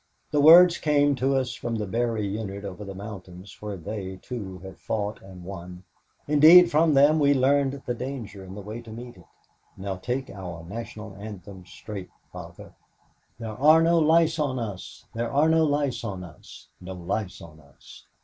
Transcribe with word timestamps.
The 0.31 0.41
words 0.41 0.79
came 0.79 1.13
to 1.17 1.35
us 1.35 1.53
from 1.53 1.75
the 1.75 1.85
Berry 1.85 2.25
unit 2.25 2.65
over 2.65 2.83
the 2.83 2.95
mountain 2.95 3.45
where 3.59 3.77
they, 3.77 4.15
too, 4.17 4.57
have 4.63 4.79
fought 4.79 5.21
and 5.21 5.43
won 5.43 5.83
indeed 6.27 6.71
from 6.71 6.95
them 6.95 7.19
we 7.19 7.35
learned 7.35 7.83
the 7.85 7.93
danger 7.93 8.43
and 8.43 8.57
the 8.57 8.61
way 8.63 8.81
to 8.81 8.89
meet 8.89 9.15
it. 9.15 9.25
Now 9.77 9.97
take 9.97 10.31
our 10.31 10.63
National 10.67 11.15
Anthem 11.17 11.67
straight, 11.67 12.09
Father: 12.31 12.73
"There 13.37 13.51
are 13.55 13.83
no 13.83 13.99
lice 13.99 14.39
on 14.39 14.57
us, 14.57 15.05
There 15.13 15.31
are 15.31 15.47
no 15.49 15.63
lice 15.65 16.03
on 16.03 16.23
us, 16.23 16.69
No 16.79 16.93
lice 16.93 17.39
on 17.39 17.59
us. 17.59 18.07